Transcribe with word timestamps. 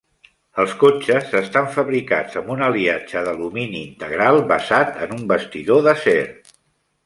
Els 0.61 0.71
cotxes 0.83 1.29
estan 1.39 1.67
fabricats 1.75 2.39
amb 2.41 2.49
un 2.55 2.65
aliatge 2.69 3.23
d'alumini 3.29 3.79
integral 3.91 4.43
basat 4.55 5.01
en 5.07 5.17
un 5.21 5.25
bastidor 5.37 5.89
d'acer. 5.91 6.21